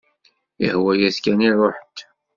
Ihwa-yas 0.65 1.17
kan 1.23 1.39
iruḥ-d. 1.47 1.97